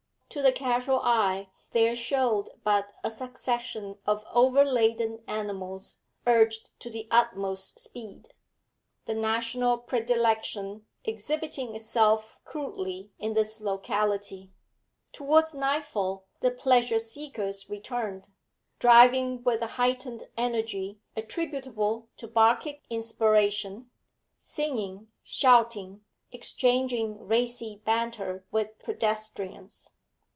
[0.33, 6.89] To the casual eye there showed but a succession of over laden animals urged to
[6.89, 8.29] the utmost speed;
[9.07, 14.53] the national predilection exhibiting itself crudely in this locality.
[15.11, 18.29] Towards nightfall the pleasure seekers returned,
[18.79, 23.91] driving with the heightened energy attributable to Bacchic inspiration,
[24.39, 29.89] singing, shouting, exchanging racy banter with pedestrians.